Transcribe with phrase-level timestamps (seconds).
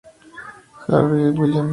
[0.85, 1.69] Harvey, William